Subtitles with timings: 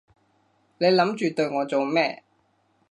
[0.79, 2.23] 你諗住對我做咩？